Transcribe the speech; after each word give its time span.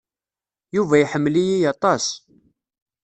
Yuba 0.75 0.95
iḥemmel-iyi 0.97 1.57
aṭas. 1.71 2.05